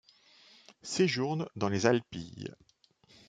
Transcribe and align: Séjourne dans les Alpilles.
Séjourne 0.81 1.47
dans 1.55 1.69
les 1.69 1.85
Alpilles. 1.85 2.55